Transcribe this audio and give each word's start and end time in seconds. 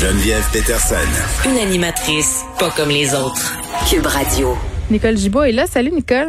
Geneviève 0.00 0.44
Peterson. 0.52 0.94
Une 1.44 1.58
animatrice 1.58 2.44
pas 2.58 2.70
comme 2.70 2.88
les 2.90 3.14
autres. 3.14 3.56
Cube 3.90 4.06
Radio. 4.06 4.56
Nicole 4.90 5.16
Gibault 5.16 5.42
est 5.42 5.52
là. 5.52 5.66
Salut, 5.66 5.90
Nicole. 5.90 6.28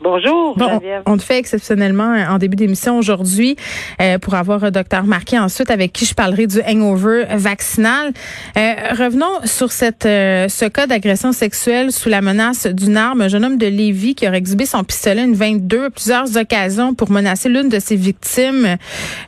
Bonjour, 0.00 0.56
Bon, 0.56 0.68
Geneviève. 0.68 1.02
on 1.06 1.16
te 1.16 1.22
fait 1.24 1.38
exceptionnellement 1.38 2.14
euh, 2.14 2.32
en 2.32 2.38
début 2.38 2.54
d'émission 2.54 2.96
aujourd'hui 2.96 3.56
euh, 4.00 4.18
pour 4.18 4.34
avoir 4.34 4.62
un 4.62 4.70
docteur 4.70 5.02
Marquis 5.02 5.36
ensuite 5.36 5.72
avec 5.72 5.92
qui 5.92 6.04
je 6.04 6.14
parlerai 6.14 6.46
du 6.46 6.60
hangover 6.60 7.24
vaccinal. 7.34 8.12
Euh, 8.56 8.74
revenons 8.96 9.44
sur 9.44 9.72
cette 9.72 10.06
euh, 10.06 10.46
ce 10.48 10.66
cas 10.66 10.86
d'agression 10.86 11.32
sexuelle 11.32 11.90
sous 11.90 12.08
la 12.08 12.20
menace 12.20 12.68
d'une 12.68 12.96
arme. 12.96 13.22
Un 13.22 13.28
jeune 13.28 13.44
homme 13.44 13.58
de 13.58 13.66
Lévis 13.66 14.14
qui 14.14 14.28
aurait 14.28 14.38
exhibé 14.38 14.66
son 14.66 14.84
pistolet 14.84 15.24
une 15.24 15.34
22 15.34 15.86
à 15.86 15.90
plusieurs 15.90 16.36
occasions 16.36 16.94
pour 16.94 17.10
menacer 17.10 17.48
l'une 17.48 17.68
de 17.68 17.80
ses 17.80 17.96
victimes 17.96 18.76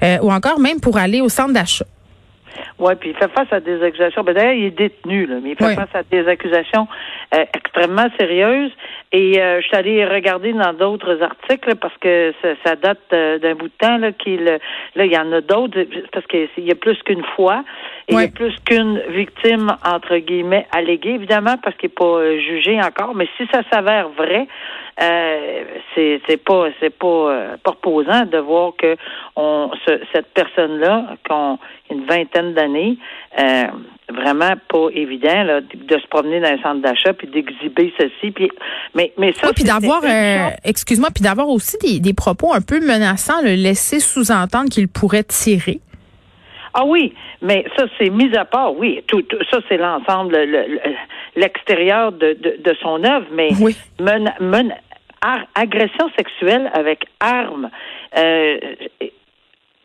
euh, 0.04 0.18
ou 0.22 0.30
encore 0.30 0.60
même 0.60 0.78
pour 0.78 0.96
aller 0.98 1.20
au 1.20 1.28
centre 1.28 1.52
d'achat. 1.52 1.86
Oui, 2.78 2.94
puis 2.98 3.10
il 3.10 3.16
fait 3.16 3.30
face 3.30 3.52
à 3.52 3.60
des 3.60 3.82
accusations. 3.82 4.22
Ben, 4.22 4.34
D'ailleurs, 4.34 4.54
il 4.54 4.64
est 4.64 4.70
détenu, 4.70 5.26
là, 5.26 5.36
mais 5.42 5.50
il 5.50 5.56
fait 5.56 5.66
Oui. 5.66 5.74
face 5.74 5.94
à 5.94 6.02
des 6.02 6.26
accusations 6.26 6.88
euh, 7.34 7.44
extrêmement 7.54 8.08
sérieuses. 8.18 8.72
Et 9.12 9.40
euh, 9.40 9.60
je 9.60 9.66
suis 9.66 9.76
allée 9.76 10.04
regarder 10.04 10.52
dans 10.52 10.72
d'autres 10.72 11.20
articles 11.22 11.74
parce 11.76 11.96
que 11.98 12.32
ça, 12.42 12.48
ça 12.64 12.76
date 12.76 12.98
euh, 13.12 13.38
d'un 13.38 13.54
bout 13.54 13.68
de 13.68 13.72
temps. 13.78 13.98
Là, 13.98 14.12
qu'il, 14.12 14.44
là, 14.44 15.04
il 15.04 15.12
y 15.12 15.18
en 15.18 15.32
a 15.32 15.40
d'autres 15.40 15.84
parce 16.12 16.26
qu'il 16.26 16.48
y 16.58 16.70
a 16.70 16.74
plus 16.74 17.00
qu'une 17.02 17.24
fois. 17.36 17.64
Et 18.10 18.12
il 18.12 18.14
y 18.14 18.16
Oui. 18.16 18.24
a 18.24 18.28
plus 18.28 18.54
qu'une 18.64 19.00
victime, 19.10 19.72
entre 19.84 20.16
guillemets, 20.18 20.66
alléguée, 20.72 21.10
évidemment, 21.14 21.56
parce 21.62 21.76
qu'il 21.76 21.88
n'est 21.88 21.94
pas 21.94 22.04
euh, 22.18 22.38
jugé 22.40 22.78
encore. 22.80 23.14
Mais 23.14 23.26
si 23.36 23.46
ça 23.52 23.62
s'avère 23.72 24.08
vrai, 24.10 24.46
euh, 25.00 25.62
c'est, 25.94 26.20
c'est 26.28 26.36
pas 26.44 26.66
c'est 26.80 26.90
pas, 26.90 27.06
euh, 27.06 27.56
pas 27.62 27.70
reposant 27.70 28.26
de 28.26 28.38
voir 28.38 28.72
que 28.76 28.96
on 29.36 29.70
ce- 29.86 30.00
cette 30.12 30.26
personne-là, 30.34 31.16
qu'on 31.28 31.58
une 31.90 32.04
vingtaine 32.04 32.52
d'années, 32.54 32.98
euh, 33.38 33.64
vraiment 34.12 34.52
pas 34.68 34.88
évident 34.92 35.42
là, 35.44 35.60
de 35.60 35.98
se 35.98 36.06
promener 36.08 36.40
dans 36.40 36.48
un 36.48 36.62
centre 36.62 36.82
d'achat 36.82 37.12
puis 37.14 37.28
d'exhiber 37.28 37.92
ceci. 37.98 38.30
Puis, 38.32 38.50
mais, 38.94 39.12
mais 39.18 39.32
ça, 39.32 39.46
Oui, 39.48 39.52
puis 39.54 39.64
d'avoir, 39.64 40.02
euh, 40.04 40.50
excuse-moi, 40.64 41.08
puis 41.14 41.22
d'avoir 41.24 41.48
aussi 41.48 41.76
des, 41.78 42.00
des 42.00 42.12
propos 42.14 42.52
un 42.52 42.60
peu 42.60 42.80
menaçants, 42.80 43.40
le 43.42 43.54
laisser 43.54 44.00
sous-entendre 44.00 44.68
qu'il 44.68 44.88
pourrait 44.88 45.24
tirer. 45.24 45.80
Ah 46.74 46.84
oui, 46.84 47.12
mais 47.42 47.64
ça, 47.76 47.86
c'est 47.98 48.10
mis 48.10 48.34
à 48.36 48.44
part, 48.44 48.74
oui. 48.76 49.02
Tout, 49.06 49.22
tout- 49.22 49.42
ça, 49.50 49.58
c'est 49.68 49.76
l'ensemble, 49.76 50.36
le- 50.36 50.66
le- 50.68 50.80
l'extérieur 51.36 52.12
de, 52.12 52.32
de, 52.34 52.56
de 52.62 52.74
son 52.80 53.02
œuvre, 53.04 53.26
mais 53.32 53.48
Oui. 53.60 53.76
mena- 53.98 54.78
ar- 55.22 55.46
agression 55.54 56.10
sexuelle 56.16 56.70
avec 56.74 57.04
arme 57.20 57.70
euh, 58.16 58.58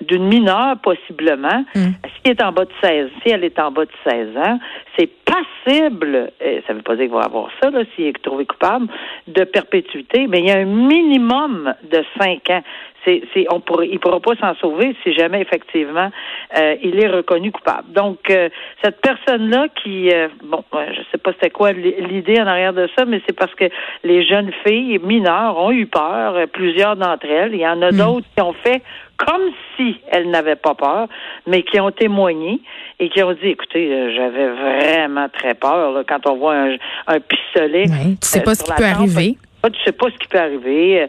d'une 0.02 0.28
mineure, 0.28 0.78
possiblement, 0.84 1.64
Mm. 1.74 1.80
si 2.04 2.22
elle 2.26 2.32
est 2.32 2.44
en 2.44 2.52
bas 2.52 2.66
de 2.66 2.72
16, 2.84 3.10
si 3.24 3.32
elle 3.32 3.44
est 3.44 3.58
en 3.60 3.72
bas 3.72 3.86
de 3.86 3.92
16 4.08 4.38
ans, 4.38 4.60
c'est 4.98 5.10
passible, 5.26 6.32
ça 6.68 6.74
ne 6.74 6.78
veut 6.78 6.84
pas 6.84 6.96
dire 6.96 7.06
qu'il 7.06 7.14
va 7.16 7.22
avoir 7.22 7.50
ça, 7.64 7.70
là, 7.72 7.84
s'il 7.96 8.08
est 8.08 8.22
trouvé 8.22 8.46
coupable, 8.46 8.88
de 9.28 9.44
perpétuité, 9.46 10.28
mais 10.28 10.40
il 10.40 10.46
y 10.48 10.52
a 10.52 10.58
un 10.60 10.66
minimum 10.66 11.74
de 11.90 12.04
5 12.20 12.50
ans. 12.52 12.62
C'est, 13.06 13.22
c'est, 13.34 13.46
on 13.52 13.60
pourrait, 13.60 13.88
il 13.88 13.94
ne 13.94 14.00
pourra 14.00 14.20
pas 14.20 14.36
s'en 14.36 14.56
sauver 14.56 14.96
si 15.04 15.14
jamais, 15.14 15.42
effectivement, 15.42 16.12
euh, 16.58 16.76
il 16.82 17.02
est 17.02 17.08
reconnu 17.08 17.52
coupable. 17.52 17.92
Donc, 17.94 18.30
euh, 18.30 18.50
cette 18.84 19.00
personne-là 19.02 19.68
qui, 19.82 20.10
euh, 20.12 20.28
bon, 20.44 20.64
je 20.74 21.02
sais 21.12 21.18
pas 21.18 21.32
c'était 21.34 21.52
quoi 21.52 21.72
l'idée 21.72 22.42
en 22.42 22.48
arrière 22.48 22.74
de 22.74 22.90
ça, 22.98 23.06
mais 23.06 23.22
c'est 23.28 23.36
parce 23.36 23.54
que 23.56 23.66
les 24.04 24.26
jeunes 24.26 24.52
filles 24.66 25.00
mineures 25.04 25.58
ont 25.58 25.72
eu 25.72 25.86
peur, 25.86 26.48
plusieurs 26.52 26.96
d'entre 26.96 27.28
elles. 27.28 27.54
Il 27.54 27.62
y 27.62 27.68
en 27.68 27.82
a 27.82 27.92
d'autres 27.92 28.28
qui 28.36 28.42
ont 28.42 28.54
fait 28.54 28.82
comme 29.18 29.52
si 29.78 29.98
elles 30.10 30.30
n'avaient 30.30 30.58
pas 30.58 30.74
peur, 30.74 31.08
mais 31.48 31.64
qui 31.64 31.80
ont 31.80 31.92
témoigné 31.92 32.60
et 33.00 33.10
qui 33.10 33.24
ont 33.24 33.32
dit, 33.34 33.48
écoutez, 33.48 34.14
j'avais 34.14 34.50
vraiment 34.50 35.30
très 35.30 35.54
peur 35.54 35.92
là, 35.94 36.04
quand 36.08 36.28
on 36.28 36.36
voit 36.36 36.56
un, 36.56 36.76
un 37.08 37.20
pistolet. 37.20 37.88
Ouais, 37.90 38.16
tu 38.22 38.28
sais 38.28 38.42
pas 38.42 38.56
ce 38.56 38.64
qui 38.64 38.72
peut 38.72 38.84
tempe. 38.84 38.96
arriver. 38.96 39.38
Ah, 39.66 39.72
tu 39.72 39.82
sais 39.84 39.94
pas 39.94 40.06
ce 40.12 40.18
qui 40.20 40.28
peut 40.28 40.38
arriver. 40.38 41.02
Euh, 41.02 41.08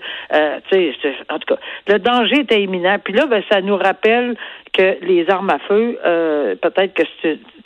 euh, 0.72 0.92
en 1.28 1.38
tout 1.38 1.54
cas, 1.54 1.60
le 1.88 1.98
danger 1.98 2.40
était 2.40 2.62
imminent. 2.62 2.98
Puis 3.04 3.12
là, 3.12 3.26
ben, 3.26 3.42
ça 3.50 3.60
nous 3.60 3.76
rappelle 3.76 4.34
que 4.76 5.04
les 5.04 5.28
armes 5.30 5.50
à 5.50 5.58
feu, 5.60 5.98
euh, 6.04 6.54
peut-être 6.56 6.94
que 6.94 7.02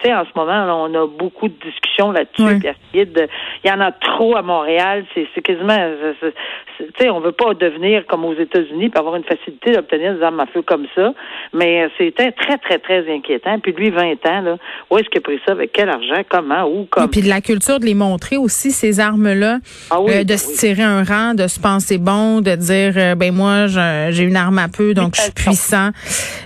tu 0.00 0.08
sais, 0.08 0.14
en 0.14 0.24
ce 0.24 0.30
moment, 0.34 0.64
là, 0.64 0.74
on 0.74 0.94
a 0.94 1.06
beaucoup 1.06 1.48
de 1.48 1.54
discussions 1.62 2.10
là-dessus. 2.10 2.66
Il 2.94 3.28
y 3.64 3.70
en 3.70 3.80
a 3.80 3.92
trop 3.92 4.34
à 4.36 4.42
Montréal. 4.42 5.04
C'est 5.14 5.42
quasiment, 5.42 5.76
tu 6.20 6.84
sais, 6.98 7.10
on 7.10 7.20
veut 7.20 7.32
pas 7.32 7.52
devenir 7.52 8.06
comme 8.06 8.24
aux 8.24 8.34
États-Unis 8.34 8.88
puis 8.88 8.98
avoir 8.98 9.16
une 9.16 9.24
facilité 9.24 9.72
d'obtenir 9.72 10.14
des 10.14 10.22
armes 10.22 10.40
à 10.40 10.46
feu 10.46 10.62
comme 10.62 10.86
ça. 10.94 11.12
Mais 11.52 11.84
euh, 11.84 11.88
c'était 11.98 12.32
très, 12.32 12.56
très, 12.58 12.78
très 12.78 13.12
inquiétant. 13.12 13.58
Puis 13.58 13.72
lui, 13.72 13.90
20 13.90 14.12
ans, 14.26 14.40
là, 14.40 14.56
où 14.90 14.96
est-ce 14.96 15.08
qu'il 15.10 15.18
a 15.18 15.20
pris 15.20 15.40
ça? 15.46 15.52
Avec 15.52 15.72
quel 15.72 15.90
argent? 15.90 16.22
Comment? 16.28 16.64
Où? 16.64 16.84
Et 16.84 16.86
Comme? 16.86 17.10
puis 17.10 17.20
de 17.20 17.28
la 17.28 17.42
culture 17.42 17.78
de 17.78 17.84
les 17.84 17.94
montrer 17.94 18.38
aussi, 18.38 18.70
ces 18.70 19.00
armes-là, 19.00 19.58
Ah 19.90 20.00
oui, 20.00 20.12
euh, 20.14 20.24
de 20.24 20.32
oui. 20.32 20.38
se 20.38 20.58
tirer 20.58 20.82
un 20.82 21.04
rang, 21.04 21.34
de 21.34 21.46
se 21.46 21.60
penser 21.60 21.98
bon, 21.98 22.40
de 22.40 22.54
dire, 22.54 22.94
euh, 22.96 23.14
ben 23.14 23.34
moi, 23.34 23.66
j'ai 23.66 24.22
une 24.24 24.36
arme 24.36 24.58
à 24.58 24.68
peu, 24.68 24.94
donc 24.94 25.14
je 25.16 25.22
suis 25.22 25.32
puissant. 25.32 25.90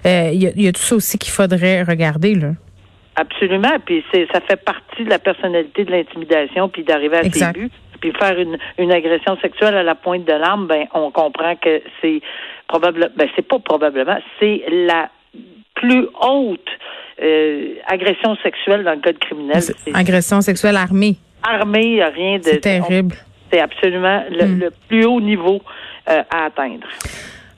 Il 0.04 0.42
y, 0.42 0.46
a, 0.46 0.50
il 0.54 0.62
y 0.62 0.68
a 0.68 0.72
tout 0.72 0.82
ça 0.82 0.94
aussi 0.96 1.18
qu'il 1.18 1.32
faudrait 1.32 1.82
regarder. 1.82 2.34
Là? 2.34 2.52
Absolument. 3.16 3.76
Puis 3.84 4.04
c'est 4.12 4.26
ça 4.32 4.40
fait 4.40 4.56
partie 4.56 5.04
de 5.04 5.10
la 5.10 5.18
personnalité 5.18 5.84
de 5.84 5.90
l'intimidation, 5.90 6.68
puis 6.68 6.82
d'arriver 6.84 7.18
à 7.18 7.22
ses 7.30 7.52
buts. 7.52 7.70
Puis 8.00 8.12
faire 8.18 8.38
une, 8.38 8.58
une 8.78 8.92
agression 8.92 9.36
sexuelle 9.40 9.76
à 9.76 9.82
la 9.82 9.94
pointe 9.94 10.24
de 10.24 10.32
l'arme, 10.32 10.66
ben 10.66 10.86
on 10.94 11.10
comprend 11.10 11.54
que 11.56 11.80
c'est 12.02 12.20
probablement, 12.68 13.06
ben 13.16 13.28
c'est 13.34 13.46
pas 13.46 13.58
probablement, 13.60 14.18
c'est 14.40 14.62
la 14.68 15.08
plus 15.74 16.06
haute 16.20 16.68
euh, 17.22 17.74
agression 17.86 18.36
sexuelle 18.42 18.84
dans 18.84 18.92
le 18.94 19.00
code 19.00 19.18
criminel. 19.18 19.62
Agression 19.94 20.40
sexuelle 20.40 20.76
armée, 20.76 21.16
armé, 21.42 22.02
rien 22.04 22.38
de. 22.38 22.44
c'est 22.44 22.60
terrible. 22.60 23.14
C'est 23.52 23.60
absolument 23.60 24.24
le, 24.30 24.46
Mm. 24.46 24.58
le 24.60 24.70
plus 24.88 25.04
haut 25.06 25.20
niveau 25.20 25.62
euh, 26.10 26.22
à 26.30 26.46
atteindre. 26.46 26.86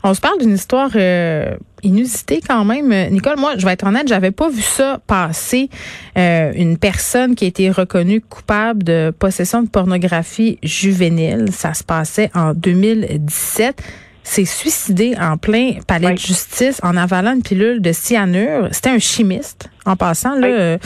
On 0.05 0.13
se 0.15 0.21
parle 0.21 0.39
d'une 0.39 0.53
histoire 0.55 0.91
euh, 0.95 1.57
inusitée 1.87 2.41
quand 2.47 2.65
même. 2.65 2.93
Euh, 2.93 3.09
Nicole, 3.11 3.39
moi, 3.39 3.55
je 3.57 3.65
vais 3.65 3.73
être 3.73 3.87
honnête, 3.87 4.07
j'avais 4.09 4.31
pas 4.31 4.49
vu 4.51 4.63
ça 4.63 5.01
passer. 5.07 5.71
Euh, 6.19 6.53
une 6.55 6.77
personne 6.79 7.35
qui 7.35 7.45
a 7.45 7.49
été 7.49 7.71
reconnue 7.71 8.21
coupable 8.21 8.83
de 8.85 9.13
possession 9.19 9.63
de 9.63 9.69
pornographie 9.69 10.59
juvénile. 10.63 11.47
Ça 11.53 11.75
se 11.75 11.85
passait 11.85 12.31
en 12.35 12.53
2017. 12.55 13.83
s'est 14.29 14.45
suicidé 14.45 15.15
en 15.21 15.37
plein 15.39 15.75
palais 15.87 16.09
Oui. 16.09 16.15
de 16.15 16.19
justice 16.19 16.81
en 16.83 16.97
avalant 16.97 17.33
une 17.35 17.43
pilule 17.45 17.81
de 17.81 17.93
cyanure. 17.93 18.69
C'était 18.73 18.91
un 18.91 18.99
chimiste, 18.99 19.69
en 19.85 19.95
passant. 19.95 20.35
Là, 20.35 20.49
Oui. 20.49 20.53
euh, 20.53 20.79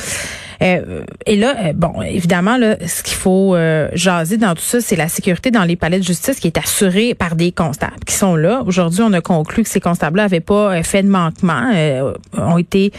euh, 0.62 1.04
et 1.26 1.36
là, 1.36 1.54
euh, 1.58 1.72
bon, 1.74 2.02
évidemment, 2.02 2.56
là, 2.56 2.76
ce 2.86 3.02
qu'il 3.02 3.16
faut 3.16 3.54
euh, 3.54 3.88
jaser 3.94 4.36
dans 4.36 4.54
tout 4.54 4.62
ça, 4.62 4.80
c'est 4.80 4.96
la 4.96 5.08
sécurité 5.08 5.50
dans 5.50 5.64
les 5.64 5.76
palais 5.76 5.98
de 5.98 6.04
justice 6.04 6.38
qui 6.40 6.48
est 6.48 6.58
assurée 6.58 7.14
par 7.14 7.34
des 7.34 7.52
constables 7.52 8.00
qui 8.06 8.14
sont 8.14 8.36
là. 8.36 8.62
Aujourd'hui, 8.66 9.00
on 9.02 9.12
a 9.12 9.20
conclu 9.20 9.62
que 9.62 9.68
ces 9.68 9.80
constables-là 9.80 10.24
n'avaient 10.24 10.40
pas 10.40 10.76
euh, 10.76 10.82
fait 10.82 11.02
de 11.02 11.08
manquement, 11.08 11.72
euh, 11.74 12.12
ont 12.36 12.58
été 12.58 12.92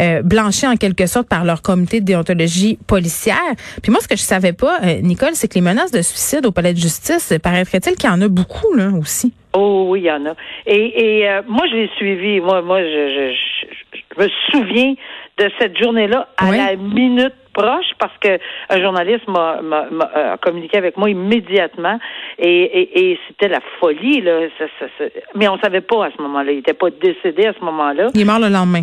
euh, 0.00 0.22
blanchis 0.22 0.66
en 0.66 0.76
quelque 0.76 1.06
sorte 1.06 1.28
par 1.28 1.44
leur 1.44 1.62
comité 1.62 2.00
de 2.00 2.04
déontologie 2.04 2.78
policière. 2.86 3.36
Puis 3.82 3.92
moi, 3.92 4.00
ce 4.00 4.08
que 4.08 4.16
je 4.16 4.22
savais 4.22 4.52
pas, 4.52 4.80
Nicole, 5.02 5.34
c'est 5.34 5.48
que 5.48 5.54
les 5.54 5.60
menaces 5.60 5.90
de 5.92 6.02
suicide 6.02 6.46
au 6.46 6.50
palais 6.50 6.72
de 6.72 6.78
justice, 6.78 7.32
paraîtrait-il 7.42 7.96
qu'il 7.96 8.10
y 8.10 8.12
en 8.12 8.20
a 8.20 8.28
beaucoup 8.28 8.74
là 8.74 8.90
aussi? 8.98 9.32
Oh 9.52 9.86
oui, 9.88 10.00
il 10.00 10.06
y 10.06 10.10
en 10.10 10.26
a. 10.26 10.34
Et, 10.66 11.20
et 11.20 11.28
euh, 11.28 11.42
moi, 11.46 11.64
je 11.70 11.76
l'ai 11.76 11.90
suivi. 11.96 12.40
Moi, 12.40 12.60
moi, 12.62 12.80
je, 12.82 12.86
je, 12.86 13.32
je, 13.32 13.98
je 14.10 14.24
me 14.24 14.28
souviens 14.50 14.94
de 15.38 15.50
cette 15.58 15.76
journée-là 15.78 16.28
à 16.36 16.50
Oui. 16.50 16.56
la 16.56 16.76
minute 16.76 17.34
proche 17.52 17.86
parce 17.98 18.16
que 18.18 18.38
un 18.70 18.80
journaliste 18.80 19.26
m'a, 19.28 19.60
m'a, 19.62 19.84
m'a, 19.90 20.10
euh, 20.16 20.36
communiqué 20.38 20.76
avec 20.78 20.96
moi 20.96 21.08
immédiatement 21.10 21.98
et, 22.38 22.48
et, 22.62 23.10
et 23.12 23.18
c'était 23.28 23.48
la 23.48 23.60
folie 23.80 24.20
là. 24.22 24.40
Ça, 24.58 24.64
ça, 24.78 24.86
ça- 24.98 25.04
Mais 25.34 25.48
on 25.48 25.58
savait 25.58 25.80
pas 25.80 26.06
à 26.06 26.10
ce 26.16 26.20
moment-là. 26.22 26.52
Il 26.52 26.58
était 26.58 26.74
pas 26.74 26.90
décédé 26.90 27.46
à 27.46 27.52
ce 27.52 27.64
moment-là. 27.64 28.08
Il 28.14 28.20
est 28.20 28.24
mort 28.24 28.40
le 28.40 28.48
lendemain. 28.48 28.82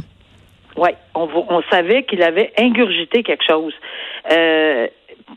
Oui, 0.78 0.90
on, 1.16 1.28
on 1.50 1.62
savait 1.70 2.04
qu'il 2.04 2.24
avait 2.24 2.54
ingurgité 2.58 3.24
quelque 3.24 3.44
chose. 3.46 3.74
Euh, 4.32 4.88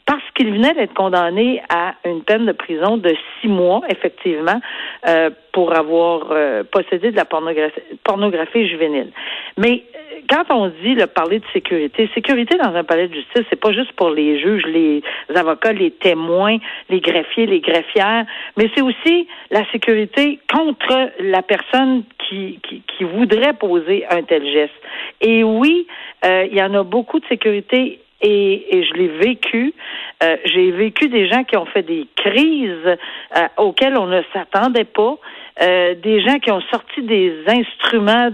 parce 0.06 0.22
qu'il 0.34 0.52
venait 0.52 0.74
d'être 0.74 0.94
condamné 0.94 1.62
à 1.68 1.94
une 2.04 2.22
peine 2.22 2.46
de 2.46 2.52
prison 2.52 2.96
de 2.96 3.14
six 3.40 3.48
mois, 3.48 3.80
effectivement, 3.88 4.60
euh, 5.06 5.30
pour 5.52 5.74
avoir 5.74 6.28
euh, 6.30 6.64
possédé 6.64 7.10
de 7.10 7.16
la 7.16 7.24
pornographie, 7.24 8.68
juvénile. 8.68 9.12
Mais 9.56 9.84
euh, 9.94 10.20
quand 10.28 10.44
on 10.50 10.68
dit 10.82 10.94
le 10.94 11.06
parler 11.06 11.38
de 11.38 11.44
sécurité, 11.52 12.10
sécurité 12.14 12.56
dans 12.56 12.74
un 12.74 12.84
palais 12.84 13.08
de 13.08 13.14
justice, 13.14 13.44
c'est 13.50 13.60
pas 13.60 13.72
juste 13.72 13.92
pour 13.92 14.10
les 14.10 14.40
juges, 14.40 14.64
les 14.66 15.02
avocats, 15.34 15.72
les 15.72 15.90
témoins, 15.90 16.58
les 16.90 17.00
greffiers, 17.00 17.46
les 17.46 17.60
greffières, 17.60 18.26
mais 18.56 18.70
c'est 18.74 18.82
aussi 18.82 19.28
la 19.50 19.64
sécurité 19.70 20.40
contre 20.52 21.10
la 21.20 21.42
personne 21.42 22.04
qui, 22.18 22.58
qui, 22.62 22.82
qui 22.86 23.04
voudrait 23.04 23.52
poser 23.54 24.06
un 24.10 24.22
tel 24.22 24.44
geste. 24.44 24.72
Et 25.20 25.44
oui, 25.44 25.86
euh, 26.24 26.46
il 26.50 26.56
y 26.56 26.62
en 26.62 26.74
a 26.74 26.82
beaucoup 26.82 27.20
de 27.20 27.26
sécurité 27.26 28.00
et, 28.20 28.76
et 28.76 28.84
je 28.84 28.92
l'ai 28.94 29.08
vécu. 29.08 29.74
Euh, 30.22 30.36
J'ai 30.44 30.70
vécu 30.70 31.08
des 31.08 31.28
gens 31.28 31.44
qui 31.44 31.56
ont 31.56 31.66
fait 31.66 31.82
des 31.82 32.06
crises 32.16 32.70
euh, 32.86 33.48
auxquelles 33.58 33.96
on 33.98 34.06
ne 34.06 34.22
s'attendait 34.32 34.84
pas. 34.84 35.16
Euh, 35.62 35.94
des 35.94 36.20
gens 36.20 36.38
qui 36.40 36.50
ont 36.50 36.62
sorti 36.72 37.02
des 37.02 37.32
instruments 37.46 38.30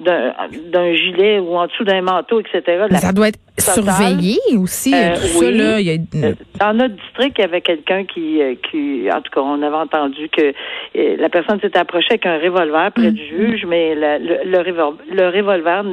d'un- 0.00 0.94
gilet 0.94 1.38
ou 1.40 1.56
en 1.56 1.66
dessous 1.66 1.84
d'un 1.84 2.02
manteau, 2.02 2.40
etc. 2.40 2.86
Ça 2.96 3.12
doit 3.12 3.28
être 3.28 3.38
surveillé 3.58 4.38
aussi. 4.58 4.92
Euh, 4.94 5.14
tout 5.14 5.20
oui. 5.40 5.44
ça, 5.46 5.50
là, 5.50 5.80
il 5.80 5.86
y 5.86 5.90
a... 5.90 6.26
Euh, 6.26 6.32
Dans 6.60 6.74
notre 6.74 6.94
district, 6.96 7.36
il 7.38 7.40
y 7.42 7.44
avait 7.44 7.60
quelqu'un 7.60 8.04
qui, 8.04 8.42
euh, 8.42 8.54
qui, 8.70 9.08
en 9.12 9.20
tout 9.20 9.30
cas, 9.32 9.40
on 9.40 9.62
avait 9.62 9.76
entendu 9.76 10.28
que 10.28 10.52
euh, 10.96 11.16
la 11.18 11.28
personne 11.28 11.60
s'était 11.60 11.78
approchée 11.78 12.10
avec 12.10 12.26
un 12.26 12.38
revolver 12.38 12.90
près 12.92 13.10
du 13.12 13.24
juge, 13.26 13.64
mais 13.66 13.94
la- 13.94 14.18
le, 14.18 14.38
le, 14.44 14.58
revol- 14.58 14.96
le 15.10 15.28
revolver 15.28 15.84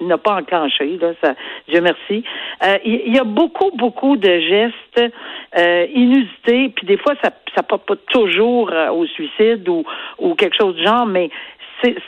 n'a 0.00 0.18
pas 0.18 0.36
enclenché. 0.36 0.98
Là, 1.00 1.12
ça, 1.22 1.34
Dieu 1.68 1.80
merci. 1.80 2.24
Euh, 2.64 2.76
Il 2.84 3.14
y, 3.14 3.18
a 3.18 3.24
beaucoup, 3.24 3.70
beaucoup 3.76 4.16
de 4.16 4.40
gestes 4.40 5.12
euh, 5.56 5.86
inusités, 5.94 6.68
puis 6.74 6.86
des 6.86 6.96
fois, 6.98 7.14
ça 7.22 7.30
ça 7.56 7.62
porte 7.62 7.86
pas 7.86 7.96
toujours 8.12 8.70
euh, 8.70 8.90
au 8.90 9.06
suicide 9.06 9.68
ou, 9.68 9.82
ou 10.18 10.34
quelque 10.34 10.54
chose 10.56 10.76
du 10.76 10.84
genre, 10.84 11.06
mais 11.06 11.30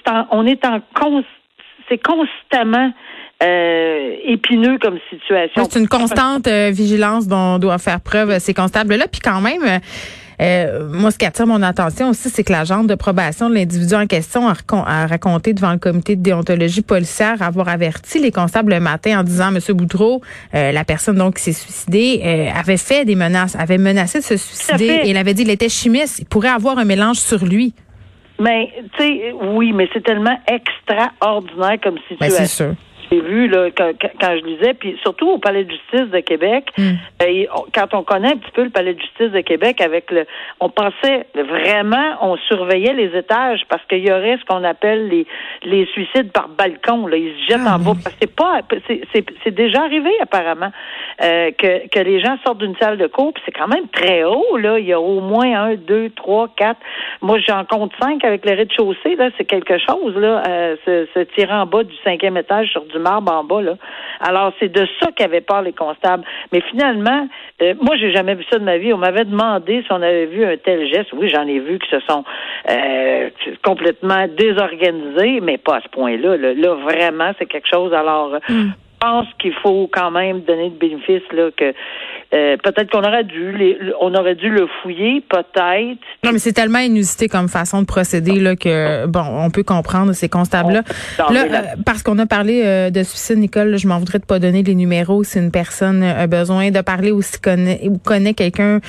en- 0.06 0.26
on 0.30 0.46
est 0.46 0.64
en 0.64 0.80
cons- 0.94 1.24
c'est 1.90 1.98
constamment 2.02 2.92
euh, 3.42 4.14
épineux 4.24 4.78
comme 4.80 4.98
situation. 5.10 5.62
Ouais, 5.62 5.68
c'est 5.70 5.80
une 5.80 5.88
constante 5.88 6.46
euh, 6.46 6.70
vigilance 6.70 7.26
dont 7.26 7.58
doit 7.58 7.78
faire 7.78 8.00
preuve 8.00 8.30
euh, 8.30 8.38
ces 8.38 8.54
constables-là. 8.54 9.06
Puis 9.10 9.20
quand 9.22 9.40
même, 9.40 9.80
euh, 10.42 10.88
moi, 10.90 11.10
ce 11.10 11.18
qui 11.18 11.24
attire 11.26 11.46
mon 11.46 11.62
attention 11.62 12.10
aussi, 12.10 12.28
c'est 12.28 12.44
que 12.44 12.52
l'agente 12.52 12.86
de 12.86 12.94
probation 12.94 13.48
de 13.48 13.54
l'individu 13.54 13.94
en 13.94 14.06
question 14.06 14.46
a, 14.46 14.52
racon- 14.52 14.84
a 14.86 15.06
raconté 15.06 15.52
devant 15.54 15.72
le 15.72 15.78
comité 15.78 16.16
de 16.16 16.22
déontologie 16.22 16.82
policière 16.82 17.40
avoir 17.42 17.68
averti 17.68 18.18
les 18.18 18.30
constables 18.30 18.72
le 18.74 18.80
matin 18.80 19.20
en 19.20 19.22
disant, 19.22 19.50
Monsieur 19.50 19.72
Boudreau, 19.74 20.20
euh, 20.54 20.72
la 20.72 20.84
personne 20.84 21.16
donc 21.16 21.36
qui 21.36 21.42
s'est 21.44 21.52
suicidée, 21.52 22.20
euh, 22.24 22.48
avait 22.58 22.76
fait 22.76 23.04
des 23.06 23.16
menaces, 23.16 23.56
avait 23.56 23.78
menacé 23.78 24.18
de 24.18 24.24
se 24.24 24.36
suicider. 24.36 25.00
Et 25.04 25.10
il 25.10 25.16
avait 25.16 25.32
dit 25.34 25.42
qu'il 25.44 25.50
était 25.52 25.68
chimiste, 25.70 26.18
il 26.20 26.26
pourrait 26.26 26.48
avoir 26.50 26.78
un 26.78 26.84
mélange 26.84 27.16
sur 27.18 27.44
lui. 27.44 27.74
Mais, 28.40 28.72
tu 28.96 29.02
sais, 29.02 29.32
oui, 29.32 29.72
mais 29.72 29.88
c'est 29.92 30.02
tellement 30.02 30.38
extraordinaire 30.48 31.78
comme 31.82 31.96
Ben, 31.96 32.02
situation. 32.08 32.36
c'est 32.38 32.46
sûr. 32.46 32.74
J'ai 33.10 33.20
vu 33.20 33.48
là, 33.48 33.70
quand, 33.76 33.90
quand- 34.20 34.36
je 34.38 34.44
lisais, 34.44 34.74
puis 34.74 34.96
surtout 35.02 35.28
au 35.28 35.38
Palais 35.38 35.64
de 35.64 35.70
justice 35.70 36.10
de 36.10 36.20
Québec, 36.20 36.66
Mm. 36.78 36.92
et 37.26 37.48
on- 37.54 37.64
quand 37.74 37.92
on 37.94 38.02
connaît 38.04 38.28
un 38.32 38.36
petit 38.36 38.52
peu 38.52 38.62
le 38.62 38.70
Palais 38.70 38.94
de 38.94 39.00
justice 39.00 39.30
de 39.32 39.40
Québec, 39.40 39.80
avec 39.80 40.10
le, 40.12 40.26
on 40.60 40.68
pensait 40.68 41.26
vraiment, 41.34 42.16
on 42.22 42.36
surveillait 42.48 42.92
les 42.94 43.16
étages 43.18 43.62
parce 43.68 43.84
qu'il 43.86 44.06
y 44.06 44.12
aurait 44.12 44.38
ce 44.38 44.44
qu'on 44.44 44.62
appelle 44.64 45.08
les 45.08 45.26
les 45.64 45.86
suicides 45.86 46.30
par 46.32 46.48
balcon. 46.48 47.06
Là, 47.06 47.16
ils 47.16 47.34
se 47.40 47.52
jettent 47.52 47.66
Ah, 47.66 47.76
en 47.76 47.78
bas. 47.80 47.92
oui. 47.96 48.12
C'est 48.20 48.34
pas, 48.34 48.60
c'est- 48.86 49.02
c'est 49.12 49.24
c'est 49.44 49.50
déjà 49.54 49.82
arrivé 49.82 50.10
apparemment 50.20 50.70
euh, 51.22 51.50
que 51.58 51.88
que 51.88 51.98
les 52.00 52.20
gens 52.20 52.36
sortent 52.44 52.58
d'une 52.58 52.76
salle 52.76 52.96
de 52.98 53.06
cours, 53.08 53.32
puis 53.34 53.42
c'est 53.44 53.52
quand 53.52 53.68
même 53.68 53.88
très 53.88 54.24
haut 54.24 54.56
là. 54.56 54.78
Il 54.78 54.86
y 54.86 54.92
a 54.92 55.00
au 55.00 55.20
moins 55.20 55.52
un, 55.64 55.74
deux, 55.74 56.10
trois, 56.10 56.48
quatre. 56.56 56.80
Moi, 57.20 57.38
j'en 57.46 57.64
compte 57.64 57.92
cinq 58.00 58.24
avec 58.24 58.44
le 58.46 58.52
rez-de-chaussée. 58.56 59.16
Là, 59.16 59.30
c'est 59.36 59.44
quelque 59.44 59.78
chose 59.78 60.16
là. 60.16 60.42
euh, 60.48 60.76
se, 60.86 61.06
se 61.14 61.20
tirer 61.34 61.52
en 61.52 61.66
bas 61.66 61.82
du 61.82 61.94
cinquième 62.04 62.36
étage 62.36 62.68
sur 62.70 62.84
du 62.84 62.98
marbre 63.00 63.32
en 63.32 63.44
bas 63.44 63.62
là. 63.62 63.74
Alors 64.20 64.52
c'est 64.60 64.70
de 64.70 64.86
ça 65.00 65.10
qu'avaient 65.12 65.40
peur 65.40 65.62
les 65.62 65.72
constables. 65.72 66.24
Mais 66.52 66.60
finalement, 66.70 67.26
euh, 67.62 67.74
moi 67.80 67.96
j'ai 67.96 68.12
jamais 68.12 68.34
vu 68.34 68.44
ça 68.50 68.58
de 68.58 68.64
ma 68.64 68.78
vie. 68.78 68.92
On 68.92 68.98
m'avait 68.98 69.24
demandé 69.24 69.82
si 69.82 69.92
on 69.92 70.02
avait 70.02 70.26
vu 70.26 70.44
un 70.44 70.56
tel 70.56 70.86
geste. 70.88 71.12
Oui, 71.12 71.28
j'en 71.28 71.46
ai 71.46 71.58
vu 71.58 71.78
qui 71.78 71.88
se 71.90 72.00
sont 72.00 72.24
euh, 72.70 73.30
complètement 73.62 74.26
désorganisés, 74.28 75.40
mais 75.40 75.58
pas 75.58 75.76
à 75.76 75.80
ce 75.80 75.88
point-là. 75.88 76.36
Là, 76.36 76.74
vraiment, 76.74 77.32
c'est 77.38 77.46
quelque 77.46 77.68
chose. 77.68 77.92
Alors, 77.92 78.38
je 78.48 78.54
pense 79.00 79.26
qu'il 79.40 79.54
faut 79.62 79.88
quand 79.92 80.10
même 80.10 80.42
donner 80.42 80.70
de 80.70 80.76
bénéfice 80.78 81.22
là 81.32 81.50
que 81.56 81.72
euh, 82.32 82.56
peut-être 82.62 82.90
qu'on 82.90 83.02
aurait 83.02 83.24
dû 83.24 83.50
les, 83.56 83.76
on 84.00 84.14
aurait 84.14 84.34
dû 84.36 84.50
le 84.50 84.68
fouiller, 84.82 85.20
peut-être. 85.28 85.98
Non, 86.22 86.30
mais 86.32 86.38
c'est 86.38 86.52
tellement 86.52 86.78
inusité 86.78 87.26
comme 87.28 87.48
façon 87.48 87.80
de 87.80 87.86
procéder 87.86 88.38
là 88.38 88.54
que 88.56 89.06
bon, 89.06 89.24
on 89.26 89.50
peut 89.50 89.62
comprendre 89.64 90.12
ces 90.12 90.28
constables-là. 90.28 90.82
On- 91.28 91.32
Là, 91.32 91.44
les- 91.46 91.54
euh, 91.54 91.60
parce 91.84 92.02
qu'on 92.02 92.18
a 92.18 92.26
parlé 92.26 92.62
euh, 92.64 92.90
de 92.90 93.02
suicide, 93.02 93.38
Nicole, 93.38 93.68
là, 93.70 93.76
je 93.78 93.88
m'en 93.88 93.98
voudrais 93.98 94.18
de 94.20 94.26
pas 94.26 94.38
donner 94.38 94.62
les 94.62 94.74
numéros 94.74 95.24
si 95.24 95.38
une 95.38 95.50
personne 95.50 96.02
a 96.02 96.26
besoin 96.26 96.70
de 96.70 96.80
parler 96.82 97.10
ou 97.10 97.20
si 97.22 97.40
connaît 97.40 97.80
ou 97.88 97.98
connaît 97.98 98.34
quelqu'un 98.34 98.80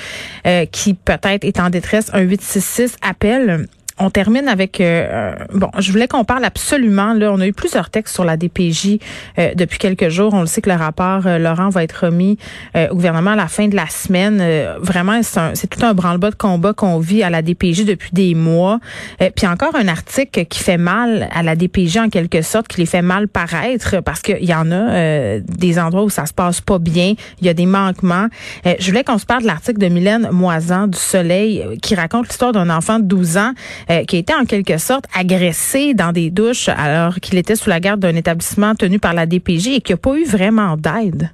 euh, 0.46 0.64
qui 0.66 0.94
peut-être 0.94 1.44
est 1.44 1.58
en 1.58 1.70
détresse. 1.70 2.10
Un 2.14 2.20
866 2.20 2.96
appelle. 3.02 3.66
On 4.02 4.10
termine 4.10 4.48
avec 4.48 4.80
euh, 4.80 5.32
bon, 5.54 5.70
je 5.78 5.92
voulais 5.92 6.08
qu'on 6.08 6.24
parle 6.24 6.44
absolument 6.44 7.14
là, 7.14 7.32
on 7.32 7.38
a 7.38 7.46
eu 7.46 7.52
plusieurs 7.52 7.88
textes 7.88 8.14
sur 8.14 8.24
la 8.24 8.36
DPJ 8.36 8.98
euh, 9.38 9.54
depuis 9.54 9.78
quelques 9.78 10.08
jours, 10.08 10.34
on 10.34 10.40
le 10.40 10.46
sait 10.46 10.60
que 10.60 10.68
le 10.68 10.74
rapport 10.74 11.26
euh, 11.26 11.38
Laurent 11.38 11.68
va 11.68 11.84
être 11.84 12.06
remis 12.06 12.36
euh, 12.74 12.88
au 12.88 12.96
gouvernement 12.96 13.30
à 13.30 13.36
la 13.36 13.46
fin 13.46 13.68
de 13.68 13.76
la 13.76 13.86
semaine. 13.86 14.40
Euh, 14.40 14.76
vraiment 14.80 15.20
c'est 15.22 15.68
tout 15.68 15.86
un 15.86 15.94
branle-bas 15.94 16.30
de 16.30 16.34
combat 16.34 16.72
qu'on 16.72 16.98
vit 16.98 17.22
à 17.22 17.30
la 17.30 17.42
DPJ 17.42 17.84
depuis 17.84 18.10
des 18.12 18.34
mois. 18.34 18.80
Euh, 19.20 19.30
puis 19.34 19.46
encore 19.46 19.76
un 19.76 19.86
article 19.86 20.46
qui 20.46 20.58
fait 20.58 20.78
mal 20.78 21.28
à 21.32 21.44
la 21.44 21.54
DPJ 21.54 21.98
en 21.98 22.08
quelque 22.08 22.42
sorte, 22.42 22.66
qui 22.66 22.80
les 22.80 22.86
fait 22.86 23.02
mal 23.02 23.28
paraître 23.28 24.00
parce 24.00 24.20
qu'il 24.20 24.44
y 24.44 24.54
en 24.54 24.72
a 24.72 24.74
euh, 24.74 25.40
des 25.44 25.78
endroits 25.78 26.02
où 26.02 26.10
ça 26.10 26.26
se 26.26 26.34
passe 26.34 26.60
pas 26.60 26.80
bien, 26.80 27.14
il 27.40 27.46
y 27.46 27.48
a 27.48 27.54
des 27.54 27.66
manquements. 27.66 28.26
Euh, 28.66 28.74
je 28.80 28.86
voulais 28.90 29.04
qu'on 29.04 29.18
se 29.18 29.26
parle 29.26 29.42
de 29.42 29.46
l'article 29.46 29.78
de 29.78 29.86
Mylène 29.86 30.28
Moisan 30.32 30.88
du 30.88 30.98
Soleil 30.98 31.62
euh, 31.62 31.76
qui 31.80 31.94
raconte 31.94 32.28
l'histoire 32.28 32.52
d'un 32.52 32.68
enfant 32.68 32.98
de 32.98 33.04
12 33.04 33.36
ans 33.36 33.52
euh, 33.92 34.04
qui 34.04 34.16
a 34.16 34.18
été 34.20 34.34
en 34.34 34.44
quelque 34.44 34.78
sorte 34.78 35.04
agressé 35.14 35.92
dans 35.92 36.12
des 36.12 36.30
douches 36.30 36.68
alors 36.68 37.16
qu'il 37.16 37.38
était 37.38 37.56
sous 37.56 37.68
la 37.68 37.78
garde 37.78 38.00
d'un 38.00 38.14
établissement 38.14 38.74
tenu 38.74 38.98
par 38.98 39.12
la 39.12 39.26
DPJ 39.26 39.68
et 39.68 39.80
qui 39.80 39.92
a 39.92 39.96
pas 39.96 40.14
eu 40.16 40.24
vraiment 40.24 40.76
d'aide. 40.76 41.30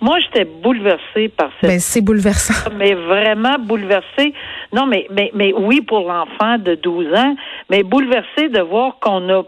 Moi, 0.00 0.18
j'étais 0.20 0.44
bouleversée 0.44 1.28
par 1.28 1.50
cette 1.60 1.70
Ben 1.70 1.80
c'est 1.80 2.00
bouleversant. 2.00 2.70
mais 2.76 2.94
vraiment 2.94 3.56
bouleversée. 3.58 4.34
Non, 4.72 4.86
mais, 4.86 5.06
mais, 5.10 5.30
mais 5.34 5.52
oui, 5.56 5.80
pour 5.80 6.00
l'enfant 6.00 6.58
de 6.58 6.74
12 6.74 7.14
ans, 7.14 7.34
mais 7.70 7.82
bouleversée 7.82 8.48
de 8.50 8.60
voir 8.60 8.98
qu'on 9.00 9.28
a. 9.30 9.42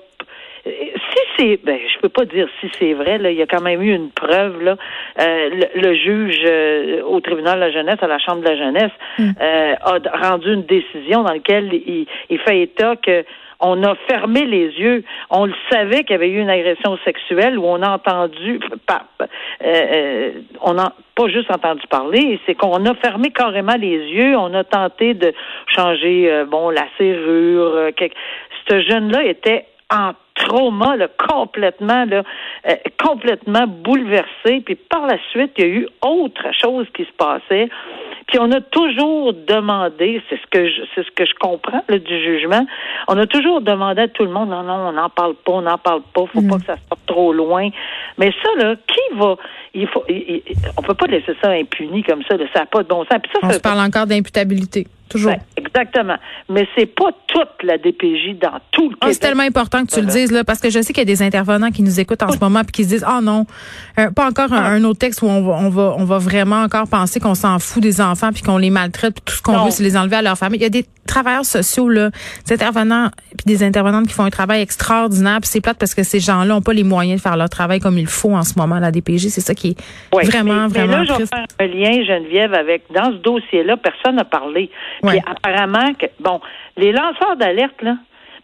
C'est, 1.38 1.58
ben, 1.64 1.78
je 1.92 1.98
peux 2.00 2.08
pas 2.08 2.24
dire 2.24 2.48
si 2.60 2.70
c'est 2.78 2.94
vrai. 2.94 3.18
Là, 3.18 3.30
il 3.30 3.36
y 3.36 3.42
a 3.42 3.46
quand 3.46 3.60
même 3.62 3.82
eu 3.82 3.94
une 3.94 4.10
preuve. 4.10 4.62
Là, 4.62 4.76
Euh, 5.20 5.48
le, 5.50 5.80
le 5.80 5.94
juge 5.94 6.40
euh, 6.46 7.02
au 7.02 7.20
tribunal 7.20 7.56
de 7.56 7.64
la 7.64 7.70
jeunesse, 7.70 7.96
à 8.02 8.06
la 8.06 8.18
chambre 8.18 8.42
de 8.42 8.48
la 8.48 8.56
jeunesse, 8.56 8.92
euh, 9.20 9.74
a 9.80 10.28
rendu 10.30 10.52
une 10.52 10.64
décision 10.64 11.22
dans 11.22 11.32
laquelle 11.32 11.72
il, 11.72 12.06
il 12.30 12.38
fait 12.40 12.60
état 12.60 12.96
que 12.96 13.24
on 13.60 13.82
a 13.84 13.94
fermé 14.06 14.44
les 14.44 14.66
yeux. 14.78 15.02
On 15.30 15.46
le 15.46 15.54
savait 15.70 16.00
qu'il 16.04 16.10
y 16.10 16.14
avait 16.14 16.28
eu 16.28 16.40
une 16.40 16.50
agression 16.50 16.98
sexuelle 17.06 17.58
où 17.58 17.64
on 17.64 17.80
a 17.80 17.88
entendu, 17.92 18.60
pas, 18.86 19.06
euh, 19.22 19.26
euh, 19.64 20.30
on 20.60 20.76
a 20.78 20.92
pas 21.14 21.28
juste 21.28 21.50
entendu 21.50 21.80
parler, 21.88 22.38
c'est 22.44 22.54
qu'on 22.54 22.84
a 22.84 22.94
fermé 22.96 23.30
carrément 23.30 23.76
les 23.80 23.96
yeux. 23.96 24.36
On 24.36 24.52
a 24.52 24.62
tenté 24.64 25.14
de 25.14 25.32
changer, 25.74 26.30
euh, 26.30 26.44
bon, 26.44 26.68
la 26.68 26.84
serrure. 26.98 27.72
euh, 27.76 27.90
quelque- 27.92 28.16
Ce 28.68 28.80
jeune-là 28.82 29.24
était 29.24 29.64
en 29.90 30.12
trauma, 30.46 30.96
là, 30.96 31.08
complètement, 31.28 32.04
là, 32.04 32.22
euh, 32.68 32.74
complètement 33.02 33.66
bouleversé. 33.66 34.60
Puis 34.64 34.74
par 34.76 35.06
la 35.06 35.18
suite, 35.30 35.52
il 35.58 35.64
y 35.64 35.66
a 35.66 35.70
eu 35.70 35.88
autre 36.02 36.42
chose 36.60 36.86
qui 36.94 37.04
se 37.04 37.12
passait. 37.18 37.68
Puis 38.28 38.38
on 38.40 38.50
a 38.50 38.60
toujours 38.60 39.32
demandé, 39.32 40.20
c'est 40.28 40.36
ce 40.40 40.46
que 40.50 40.68
je, 40.68 40.82
c'est 40.94 41.04
ce 41.04 41.10
que 41.12 41.24
je 41.24 41.34
comprends 41.38 41.82
là, 41.88 41.98
du 41.98 42.22
jugement, 42.24 42.66
on 43.08 43.16
a 43.18 43.26
toujours 43.26 43.60
demandé 43.60 44.02
à 44.02 44.08
tout 44.08 44.24
le 44.24 44.30
monde, 44.30 44.48
non, 44.50 44.62
non, 44.64 44.88
on 44.88 44.92
n'en 44.92 45.08
parle 45.08 45.34
pas, 45.36 45.52
on 45.52 45.62
n'en 45.62 45.78
parle 45.78 46.02
pas, 46.12 46.22
faut 46.32 46.42
pas 46.42 46.58
que 46.58 46.64
ça 46.66 46.74
sorte 46.88 47.06
trop 47.06 47.32
loin. 47.32 47.68
Mais 48.18 48.32
ça, 48.42 48.48
là, 48.58 48.74
qui 48.86 49.16
va, 49.16 49.36
il 49.74 49.86
faut, 49.86 50.02
il- 50.08 50.42
il- 50.46 50.56
on 50.76 50.82
peut 50.82 50.94
pas 50.94 51.06
laisser 51.06 51.34
ça 51.40 51.50
impuni 51.50 52.02
comme 52.02 52.22
ça, 52.28 52.36
là, 52.36 52.44
ça 52.52 52.60
n'a 52.60 52.66
pas 52.66 52.82
de 52.82 52.88
bon 52.88 53.04
sens. 53.04 53.20
Puis 53.22 53.30
ça, 53.32 53.38
On 53.44 53.48
ça 53.48 53.54
se 53.54 53.60
parle 53.60 53.80
encore 53.80 54.06
d'imputabilité. 54.06 54.86
Toujours. 55.08 55.30
Ben, 55.32 55.40
exactement. 55.56 56.16
Mais 56.48 56.66
c'est 56.76 56.86
pas 56.86 57.10
toute 57.28 57.62
la 57.62 57.78
DPJ 57.78 58.38
dans 58.40 58.58
tout 58.72 58.90
le 58.90 58.96
Ah, 59.00 59.08
c'est 59.12 59.20
tellement 59.20 59.42
important 59.44 59.84
que 59.84 59.92
tu 59.92 60.00
le 60.00 60.06
dises 60.06 60.32
là 60.32 60.42
parce 60.44 60.60
que 60.60 60.68
je 60.70 60.80
sais 60.82 60.92
qu'il 60.92 60.98
y 60.98 61.00
a 61.02 61.04
des 61.04 61.22
intervenants 61.22 61.70
qui 61.70 61.82
nous 61.82 62.00
écoutent 62.00 62.22
en 62.22 62.32
ce 62.32 62.38
moment 62.40 62.62
puis 62.62 62.72
qui 62.72 62.84
se 62.84 62.88
disent 62.88 63.04
ah 63.06 63.20
non 63.22 63.46
euh, 63.98 64.10
pas 64.10 64.26
encore 64.26 64.52
un, 64.52 64.64
un 64.64 64.84
autre 64.84 64.98
texte 64.98 65.22
où 65.22 65.26
on 65.26 65.42
va 65.42 65.52
on 65.60 65.68
va 65.68 65.94
on 65.98 66.04
va 66.04 66.18
vraiment 66.18 66.62
encore 66.62 66.88
penser 66.88 67.20
qu'on 67.20 67.34
s'en 67.34 67.58
fout 67.58 67.82
des 67.82 68.00
enfants 68.00 68.30
puis 68.32 68.42
qu'on 68.42 68.58
les 68.58 68.70
maltraite 68.70 69.14
puis 69.14 69.22
tout 69.24 69.34
ce 69.34 69.42
qu'on 69.42 69.64
veut 69.64 69.70
c'est 69.70 69.82
les 69.82 69.96
enlever 69.96 70.16
à 70.16 70.22
leur 70.22 70.36
famille. 70.36 70.58
Il 70.58 70.62
y 70.62 70.66
a 70.66 70.70
des 70.70 70.86
travailleurs 71.06 71.44
sociaux 71.44 71.88
là 71.88 72.10
des 72.46 72.52
intervenants 72.54 73.10
puis 73.36 73.44
des 73.46 73.62
intervenantes 73.64 74.06
qui 74.08 74.14
font 74.14 74.24
un 74.24 74.30
travail 74.30 74.60
extraordinaire 74.62 75.38
puis 75.40 75.48
c'est 75.48 75.60
plate 75.60 75.78
parce 75.78 75.94
que 75.94 76.02
ces 76.02 76.18
gens-là 76.20 76.56
ont 76.56 76.62
pas 76.62 76.72
les 76.72 76.84
moyens 76.84 77.20
de 77.20 77.22
faire 77.22 77.36
leur 77.36 77.48
travail 77.48 77.78
comme 77.80 77.98
il 77.98 78.06
faut 78.08 78.34
en 78.34 78.42
ce 78.42 78.54
moment 78.58 78.78
la 78.80 78.90
DPJ 78.90 79.28
c'est 79.28 79.40
ça 79.40 79.54
qui 79.54 79.68
est 79.68 79.76
Ouais, 80.12 80.24
vraiment 80.24 80.68
mais, 80.68 80.80
mais 80.80 80.86
vraiment 80.86 80.96
là, 80.98 81.04
je 81.04 81.08
vais 81.12 81.14
triste. 81.26 81.34
faire 81.34 81.46
un 81.60 81.66
lien, 81.66 82.04
Geneviève, 82.04 82.54
avec 82.54 82.84
dans 82.94 83.10
ce 83.12 83.16
dossier-là, 83.18 83.76
personne 83.76 84.16
n'a 84.16 84.24
parlé. 84.24 84.70
Ouais. 85.02 85.12
Puis 85.12 85.20
apparemment 85.26 85.94
que 85.94 86.06
bon, 86.20 86.40
les 86.76 86.92
lanceurs 86.92 87.36
d'alerte, 87.36 87.82
là, 87.82 87.96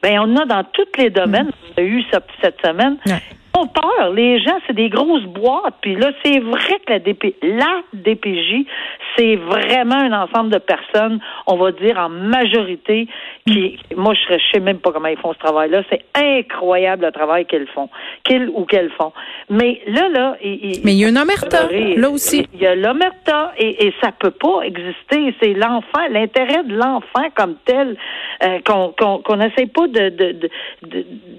ben 0.03 0.19
on 0.21 0.35
en 0.35 0.43
a 0.43 0.45
dans 0.47 0.65
tous 0.65 0.99
les 0.99 1.11
domaines. 1.11 1.51
On 1.77 1.81
a 1.81 1.85
eu 1.85 2.03
ça 2.11 2.21
cette 2.43 2.61
semaine. 2.65 2.97
Ouais. 3.07 3.23
Ils 3.55 3.61
ont 3.61 3.67
peur. 3.67 4.11
Les 4.13 4.41
gens, 4.41 4.59
c'est 4.67 4.73
des 4.73 4.89
grosses 4.89 5.25
boîtes. 5.25 5.75
Puis 5.83 5.95
là, 5.95 6.11
c'est 6.25 6.39
vrai 6.41 6.81
que 6.87 6.93
la, 6.93 6.99
DP, 6.99 7.37
la 7.43 7.83
DPJ, 7.93 8.67
c'est 9.17 9.37
vraiment 9.37 9.97
un 9.97 10.13
ensemble 10.25 10.51
de 10.51 10.59
personnes, 10.59 11.21
on 11.47 11.57
va 11.57 11.73
dire 11.73 11.99
en 11.99 12.09
majorité, 12.09 13.07
qui, 13.47 13.79
moi, 13.97 14.15
je 14.15 14.33
je 14.39 14.53
sais 14.53 14.61
même 14.61 14.79
pas 14.79 14.93
comment 14.93 15.09
ils 15.09 15.19
font 15.19 15.33
ce 15.33 15.39
travail-là. 15.39 15.83
C'est 15.91 16.05
incroyable 16.15 17.05
le 17.07 17.13
travail 17.13 17.45
qu'ils 17.47 17.67
font, 17.69 17.89
qu'ils 18.25 18.49
ou 18.49 18.65
qu'elles 18.65 18.91
font. 18.93 19.13
Mais 19.51 19.81
là, 19.87 20.09
là, 20.09 20.37
ils- 20.43 20.81
mais 20.85 20.93
il 20.93 20.99
y 21.01 21.05
a 21.05 21.09
une 21.09 21.19
omerta 21.19 21.69
là 21.97 22.11
aussi 22.11 22.47
Il 22.55 22.61
y 22.61 22.67
a 22.67 22.75
l'omerta 22.75 23.53
et, 23.59 23.87
et 23.87 23.95
ça 24.01 24.11
peut 24.13 24.31
pas 24.31 24.63
exister. 24.65 25.35
C'est 25.41 25.55
l'enfant, 25.55 26.07
l'intérêt 26.11 26.63
de 26.65 26.75
l'enfant 26.77 27.29
comme 27.35 27.57
tel, 27.65 27.97
euh, 28.45 28.59
qu'on 28.65 28.95
qu'on 28.99 29.19
qu'on 29.19 29.37
n'essaie 29.37 29.67
pas 29.67 29.87
de 29.89 30.09
de- 30.11 30.51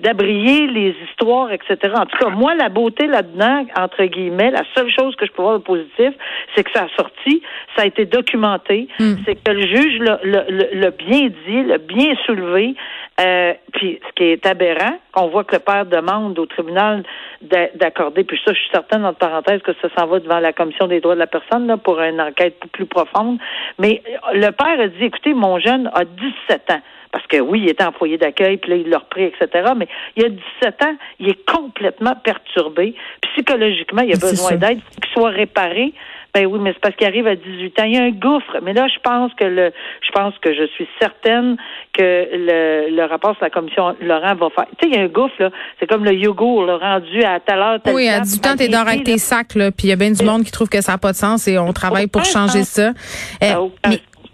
d'abrier 0.02 0.68
les 0.68 0.96
histoires, 1.10 1.52
etc. 1.52 1.78
En 1.96 2.06
tout 2.06 2.18
cas, 2.18 2.30
moi, 2.30 2.54
la 2.56 2.70
beauté 2.70 3.08
là-dedans, 3.08 3.66
entre 3.78 4.04
guillemets, 4.06 4.52
la 4.52 4.64
seule 4.76 4.90
chose 4.92 5.16
que 5.16 5.26
je 5.26 5.32
peux 5.32 5.42
voir 5.42 5.60
de 5.60 5.64
positif, 5.64 6.14
c'est 6.56 6.64
que 6.64 6.72
ça 6.72 6.84
a 6.84 6.88
sorti, 6.98 7.42
ça 7.76 7.84
a 7.84 7.86
été 7.86 8.06
documenté, 8.06 8.88
hmm. 9.00 9.16
c'est 9.26 9.36
que 9.36 9.52
le 9.52 9.62
juge 9.62 10.00
l'a 10.00 10.92
bien 10.92 11.30
dit, 11.48 11.64
l'a 11.64 11.78
bien 11.78 12.16
soulevé. 12.26 12.76
Euh, 13.20 13.54
puis 13.74 14.00
ce 14.08 14.14
qui 14.16 14.24
est 14.24 14.46
aberrant, 14.46 14.98
qu'on 15.12 15.28
voit 15.28 15.44
que 15.44 15.56
le 15.56 15.60
père 15.60 15.86
demande 15.86 16.38
au 16.40 16.48
tribunal 16.48 17.04
d'accorder, 17.42 18.24
puis 18.24 18.40
ça, 18.44 18.54
je 18.54 18.60
suis 18.60 18.70
certaine, 18.72 19.06
entre 19.06 19.20
parenthèses, 19.20 19.62
que 19.62 19.74
ça 19.82 19.90
s'en 19.96 20.08
va 20.08 20.20
devant 20.20 20.40
la 20.40 20.52
commission 20.52 20.88
des 20.88 21.00
droits 21.00 21.14
de 21.14 21.20
la 21.20 21.28
personne 21.28 21.68
là, 21.68 21.78
pour 21.78 22.00
une 22.02 22.20
enquête 22.20 22.58
plus 22.72 22.88
profonde. 22.88 23.38
Mais 23.78 24.02
le 24.34 24.50
père 24.50 24.80
a 24.80 24.88
dit, 24.88 25.04
écoutez, 25.04 25.34
mon 25.34 25.60
jeune 25.60 25.92
a 25.94 26.06
17 26.06 26.72
ans 26.72 26.82
parce 27.14 27.28
que 27.28 27.38
oui, 27.38 27.62
il 27.62 27.70
était 27.70 27.84
en 27.84 27.92
foyer 27.92 28.18
d'accueil, 28.18 28.58
puis 28.58 28.72
là, 28.72 28.76
il 28.78 28.90
l'a 28.90 28.98
repris, 28.98 29.26
etc. 29.26 29.72
Mais 29.78 29.88
il 30.18 30.24
y 30.24 30.26
a 30.26 30.30
17 30.30 30.84
ans, 30.84 30.96
il 31.20 31.30
est 31.30 31.46
complètement 31.48 32.16
perturbé. 32.16 32.96
Psychologiquement, 33.22 34.02
il 34.02 34.16
a 34.16 34.18
besoin 34.18 34.56
d'aide, 34.56 34.80
il 34.80 34.82
faut 34.82 35.02
qu'il 35.02 35.14
soit 35.14 35.30
réparé. 35.30 35.94
Ben 36.34 36.48
oui, 36.48 36.60
mais 36.62 36.74
c'est 36.74 36.80
parce 36.80 36.96
qu'il 36.96 37.06
arrive 37.06 37.28
à 37.28 37.36
18 37.36 37.80
ans. 37.80 37.84
Il 37.84 37.94
y 37.94 37.98
a 37.98 38.04
un 38.04 38.12
gouffre. 38.12 38.58
Mais 38.64 38.74
là, 38.74 38.88
je 38.88 39.00
pense 39.04 39.32
que 39.36 39.44
le, 39.44 39.72
je 40.02 40.12
pense 40.12 40.34
que 40.40 40.54
je 40.54 40.66
suis 40.68 40.88
certaine 41.00 41.58
que 41.94 42.02
le, 42.02 42.96
le 42.96 43.06
rapport 43.06 43.36
sur 43.36 43.44
la 43.44 43.52
commission 43.52 43.96
Laurent 44.02 44.34
va 44.36 44.50
faire. 44.50 44.66
Tu 44.80 44.88
sais, 44.88 44.92
il 44.92 44.96
y 44.96 44.98
a 44.98 45.02
un 45.02 45.08
gouffre, 45.08 45.36
là. 45.40 45.50
C'est 45.80 45.88
comme 45.88 46.04
le 46.04 46.14
yogourt, 46.14 46.66
le 46.66 46.76
rendu 46.76 47.24
à 47.24 47.40
tout 47.40 47.54
à 47.54 47.56
l'heure. 47.56 47.80
Oui, 47.94 48.10
à 48.10 48.20
18 48.20 48.48
ans, 48.48 48.56
t'es 48.58 48.68
dans 48.68 48.80
avec 48.80 49.04
tes 49.04 49.20
sacs, 49.20 49.56
là. 49.56 49.72
Puis 49.72 49.88
il 49.88 49.90
y 49.90 49.94
a 49.94 49.96
bien 49.96 50.12
du 50.12 50.24
monde 50.24 50.44
qui 50.44 50.52
trouve 50.52 50.70
que 50.70 50.82
ça 50.82 50.94
n'a 50.94 50.98
pas 50.98 51.12
de 51.12 51.18
sens 51.18 51.48
et 51.48 51.58
on 51.60 51.72
travaille 51.72 52.08
pour 52.08 52.26
changer 52.26 52.64
ça. 52.64 52.94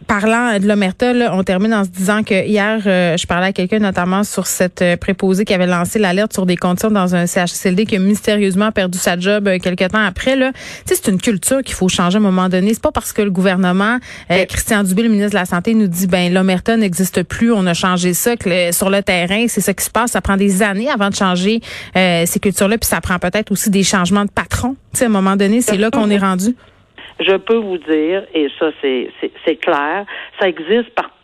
Parlant 0.10 0.58
de 0.58 0.68
l'Omerta, 0.68 1.14
on 1.34 1.44
termine 1.44 1.72
en 1.72 1.84
se 1.84 1.90
disant 1.90 2.24
que 2.24 2.44
hier, 2.44 2.82
euh, 2.88 3.16
je 3.16 3.28
parlais 3.28 3.48
à 3.48 3.54
quelqu'un 3.54 3.78
notamment 3.78 4.24
sur 4.24 4.48
cette 4.48 4.82
euh, 4.82 4.98
préposée 4.98 5.46
qui 5.46 5.54
avait 5.54 5.68
lancé 5.68 6.00
l'alerte 6.00 6.34
sur 6.34 6.48
des 6.48 6.58
conditions 6.58 6.90
dans 6.90 7.14
un 7.14 7.28
CHSLD 7.28 7.86
qui 7.86 7.96
a 7.96 8.00
mystérieusement 8.00 8.72
perdu 8.72 8.98
sa 8.98 9.20
job 9.20 9.48
euh, 9.48 9.60
quelques 9.60 9.88
temps 9.90 10.04
après. 10.04 10.36
Là, 10.36 10.52
c'est 10.86 11.08
une 11.10 11.22
culture 11.22 11.62
qu'il 11.62 11.76
faut 11.76 11.90
changer 11.90 12.16
à 12.16 12.20
un 12.20 12.24
moment 12.24 12.50
donné. 12.50 12.74
C'est 12.74 12.82
pas 12.82 12.92
parce 12.92 13.14
que 13.14 13.22
le 13.22 13.30
gouvernement, 13.30 14.00
Christian 14.30 14.84
Dubé, 14.84 15.04
le 15.04 15.10
ministre 15.10 15.32
de 15.32 15.36
la 15.36 15.46
Santé, 15.46 15.76
nous 15.76 15.88
dit 15.88 16.08
ben 16.08 16.34
l'Omerta 16.34 16.76
n'existe 16.76 17.22
plus, 17.22 17.52
on 17.52 17.68
a 17.68 17.76
changé 17.76 18.16
ça, 18.16 18.36
que 18.36 18.72
sur 18.72 18.90
le 18.90 19.04
terrain, 19.04 19.46
c'est 19.48 19.62
ce 19.62 19.72
qui 19.72 19.86
se 19.86 19.92
passe. 19.92 20.12
Ça 20.12 20.22
prend 20.22 20.38
des 20.38 20.64
années 20.64 20.90
avant 20.90 21.10
de 21.10 21.16
changer 21.16 21.62
ces 21.94 22.40
cultures-là, 22.42 22.80
puis 22.80 22.88
ça 22.88 23.00
prend 23.00 23.20
peut-être 23.20 23.52
aussi 23.52 23.70
des 23.70 23.84
changements 23.84 24.26
de 24.26 24.32
patron. 24.32 24.76
sais, 24.94 25.06
à 25.06 25.08
un 25.08 25.12
moment 25.12 25.36
donné, 25.36 25.62
c'est 25.62 25.78
là 25.78 25.92
qu'on 25.92 26.10
est 26.10 26.18
rendu 26.18 26.56
je 27.20 27.36
peux 27.36 27.56
vous 27.58 27.78
dire, 27.78 28.24
et 28.34 28.48
ça 28.60 28.72
c'est 28.82 29.56
clair, 29.58 30.06
ça 30.40 30.48
existe 30.48 30.90
partout, 30.92 31.19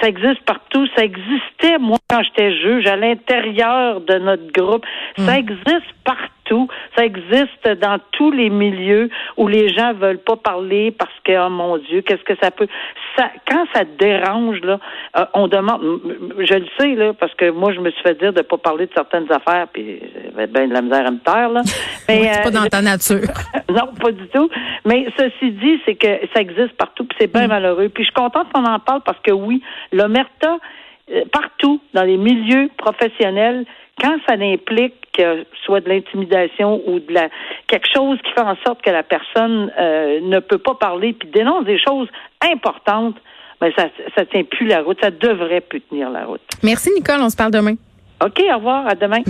ça 0.00 0.08
existe 0.08 0.42
partout, 0.44 0.86
ça 0.96 1.04
existait 1.04 1.78
moi 1.78 1.98
quand 2.08 2.22
j'étais 2.22 2.52
juge 2.56 2.86
à 2.86 2.96
l'intérieur 2.96 4.00
de 4.00 4.18
notre 4.18 4.52
groupe, 4.52 4.84
ça 5.16 5.36
mm. 5.36 5.38
existe 5.38 5.92
partout 6.04 6.28
ça 6.96 7.04
existe 7.04 7.68
dans 7.80 7.98
tous 8.12 8.30
les 8.30 8.50
milieux 8.50 9.10
où 9.36 9.48
les 9.48 9.68
gens 9.68 9.92
veulent 9.94 10.18
pas 10.18 10.36
parler 10.36 10.90
parce 10.90 11.12
que, 11.24 11.46
oh 11.46 11.50
mon 11.50 11.78
Dieu, 11.78 12.02
qu'est-ce 12.02 12.22
que 12.22 12.34
ça 12.42 12.50
peut. 12.50 12.66
Ça, 13.16 13.30
quand 13.48 13.64
ça 13.74 13.82
dérange, 13.98 14.60
là, 14.62 14.78
euh, 15.16 15.24
on 15.34 15.48
demande. 15.48 15.80
Je 16.38 16.54
le 16.54 16.66
sais, 16.78 16.94
là, 16.94 17.12
parce 17.12 17.34
que 17.34 17.50
moi, 17.50 17.72
je 17.72 17.80
me 17.80 17.90
suis 17.90 18.02
fait 18.02 18.18
dire 18.18 18.32
de 18.32 18.42
pas 18.42 18.58
parler 18.58 18.86
de 18.86 18.92
certaines 18.94 19.30
affaires, 19.30 19.66
puis 19.72 20.00
j'avais 20.24 20.46
bien 20.46 20.68
de 20.68 20.74
la 20.74 20.82
misère 20.82 21.06
à 21.06 21.10
me 21.10 21.18
taire, 21.18 21.48
là. 21.50 21.62
Mais, 22.08 22.30
c'est 22.32 22.42
pas 22.42 22.50
dans 22.50 22.66
ta 22.66 22.82
nature. 22.82 23.28
non, 23.68 23.92
pas 24.00 24.12
du 24.12 24.26
tout. 24.28 24.48
Mais 24.84 25.06
ceci 25.16 25.52
dit, 25.52 25.80
c'est 25.84 25.96
que 25.96 26.26
ça 26.34 26.40
existe 26.40 26.72
partout, 26.76 27.04
c'est 27.18 27.32
bien 27.32 27.46
mm. 27.46 27.50
malheureux. 27.50 27.88
Puis 27.88 28.04
je 28.04 28.08
suis 28.08 28.14
contente 28.14 28.46
qu'on 28.52 28.64
en 28.64 28.78
parle 28.78 29.02
parce 29.02 29.18
que 29.20 29.32
oui, 29.32 29.62
l'omerta, 29.92 30.58
euh, 31.12 31.22
partout, 31.32 31.80
dans 31.94 32.02
les 32.02 32.16
milieux 32.16 32.70
professionnels, 32.76 33.64
quand 34.00 34.16
ça 34.28 34.34
implique 34.34 34.94
que 35.12 35.44
soit 35.64 35.80
de 35.80 35.88
l'intimidation 35.88 36.80
ou 36.86 37.00
de 37.00 37.12
la 37.12 37.28
quelque 37.66 37.88
chose 37.92 38.18
qui 38.24 38.32
fait 38.32 38.40
en 38.40 38.56
sorte 38.64 38.82
que 38.82 38.90
la 38.90 39.02
personne 39.02 39.72
euh, 39.78 40.20
ne 40.22 40.38
peut 40.38 40.58
pas 40.58 40.74
parler 40.74 41.12
puis 41.12 41.28
dénonce 41.28 41.64
des 41.64 41.78
choses 41.78 42.08
importantes, 42.40 43.16
ben 43.60 43.72
ça 43.76 43.88
ça 44.16 44.24
tient 44.26 44.44
plus 44.44 44.66
la 44.66 44.82
route, 44.82 44.98
ça 45.02 45.10
devrait 45.10 45.60
plus 45.60 45.80
tenir 45.80 46.10
la 46.10 46.24
route. 46.24 46.40
Merci 46.62 46.90
Nicole, 46.94 47.20
on 47.20 47.30
se 47.30 47.36
parle 47.36 47.50
demain. 47.50 47.74
OK, 48.24 48.42
au 48.50 48.56
revoir, 48.56 48.86
à 48.86 48.94
demain. 48.94 49.22